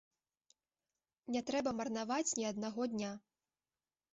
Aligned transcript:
Не 1.35 1.41
трэба 1.49 1.73
марнаваць 1.81 2.35
ні 2.41 2.45
аднаго 2.53 2.81
дня. 2.95 3.11